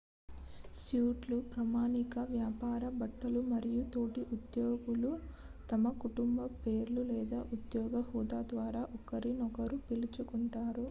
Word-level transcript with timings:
suit 0.75 1.25
లు 1.29 1.37
ప్రామాణిక 1.49 2.13
వ్యాపార 2.29 2.83
బట్టలు 2.95 3.41
మరియు 3.49 3.81
తోటి 3.93 4.21
ఉద్యోగులు 4.35 5.11
తమ 5.69 5.91
కుటుంబ 5.99 6.39
పేర్లు 6.63 7.03
లేదా 7.11 7.41
ఉద్యోగ 7.57 8.01
హోదా 8.09 8.39
ద్వారా 8.51 8.81
ఒకరినొకరు 8.97 9.79
పిలుచుకుంటారు 9.87 10.79